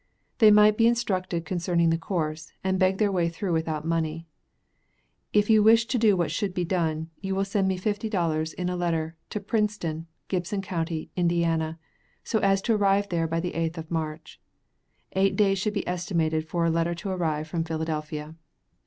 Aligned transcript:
They 0.39 0.49
might 0.49 0.77
be 0.77 0.87
instructed 0.87 1.45
concerning 1.45 1.91
the 1.91 1.95
course, 1.99 2.51
and 2.63 2.79
beg 2.79 2.97
their 2.97 3.11
way 3.11 3.29
through 3.29 3.53
without 3.53 3.85
money. 3.85 4.25
If 5.31 5.47
you 5.47 5.61
wish 5.61 5.85
to 5.85 5.99
do 5.99 6.17
what 6.17 6.31
should 6.31 6.55
be 6.55 6.65
done, 6.65 7.11
you 7.21 7.35
will 7.35 7.45
send 7.45 7.67
me 7.67 7.77
fifty 7.77 8.09
dollars, 8.09 8.51
in 8.53 8.67
a 8.67 8.75
letter, 8.75 9.15
to 9.29 9.39
Princeton, 9.39 10.07
Gibson 10.27 10.63
county, 10.63 11.11
Inda., 11.15 11.77
so 12.23 12.39
as 12.39 12.63
to 12.63 12.73
arrive 12.73 13.09
there 13.09 13.27
by 13.27 13.39
the 13.39 13.51
8th 13.51 13.77
of 13.77 13.91
March. 13.91 14.41
Eight 15.11 15.35
days 15.35 15.59
should 15.59 15.75
be 15.75 15.87
estimated 15.87 16.47
for 16.49 16.65
a 16.65 16.71
letter 16.71 16.95
to 16.95 17.09
arrive 17.11 17.47
from 17.47 17.63
Philadelphia. 17.63 18.33